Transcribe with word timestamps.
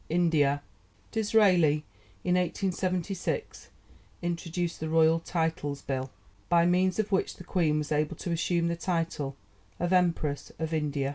INDIA 0.09 0.63
Disraeli, 1.11 1.85
in 2.23 2.33
1876, 2.33 3.69
introduced 4.23 4.79
the 4.79 4.89
Royal 4.89 5.19
Titles 5.19 5.83
Bill, 5.83 6.09
by 6.49 6.65
means 6.65 6.97
of 6.97 7.11
which 7.11 7.35
the 7.35 7.43
Queen 7.43 7.77
was 7.77 7.91
able 7.91 8.15
to 8.15 8.31
assume 8.31 8.67
the 8.67 8.75
title 8.75 9.35
of 9.79 9.93
Empress 9.93 10.51
of 10.57 10.73
India. 10.73 11.09